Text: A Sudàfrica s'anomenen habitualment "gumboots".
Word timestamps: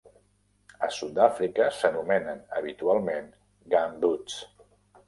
A 0.87 0.87
Sudàfrica 0.95 1.67
s'anomenen 1.81 2.43
habitualment 2.63 3.31
"gumboots". 3.77 4.43